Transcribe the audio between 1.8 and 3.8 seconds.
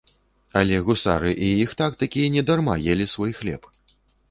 тактыкі недарма елі свой хлеб.